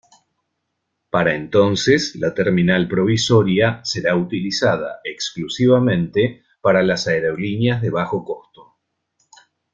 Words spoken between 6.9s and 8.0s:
aerolíneas de